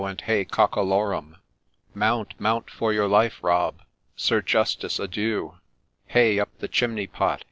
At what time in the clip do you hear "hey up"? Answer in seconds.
6.07-6.49